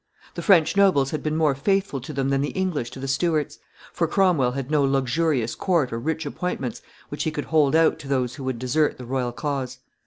[0.33, 3.59] The French nobles had been more faithful to them than the English to the Stuarts,
[3.93, 8.07] for Cromwell had no luxurious court or rich appointments which he could hold out to
[8.07, 9.77] those who would desert the royal cause.